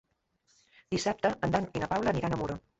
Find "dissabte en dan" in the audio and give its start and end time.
0.95-1.71